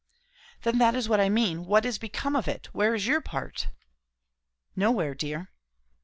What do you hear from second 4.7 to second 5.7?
"Nowhere, dear."